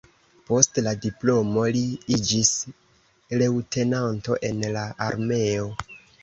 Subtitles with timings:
[0.45, 1.83] Post la diplomo li
[2.17, 2.53] iĝis
[3.43, 5.71] leŭtenanto en la armeo.